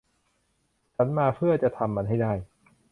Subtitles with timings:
[0.95, 2.33] ฉันมาเพื่อจะทำมันให้ได้